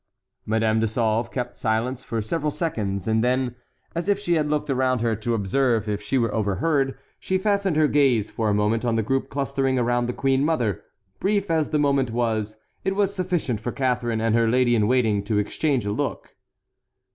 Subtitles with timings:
[0.47, 3.55] Madame de Sauve kept silence for several seconds, and then,
[3.93, 7.77] as if she had looked around her to observe if she were overheard, she fastened
[7.77, 10.83] her gaze for a moment on the group clustering around the queen mother;
[11.19, 15.23] brief as the moment was, it was sufficient for Catharine and her lady in waiting
[15.25, 16.35] to exchange a look.